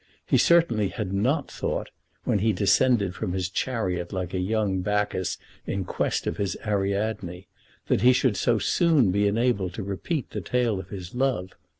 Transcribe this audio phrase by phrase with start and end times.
[0.25, 1.91] He certainly had not thought,
[2.23, 7.45] when he descended from his chariot like a young Bacchus in quest of his Ariadne,
[7.85, 11.51] that he should so soon be enabled to repeat the tale of his love.